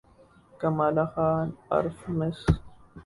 [0.59, 2.39] کمالہ خان عرف مس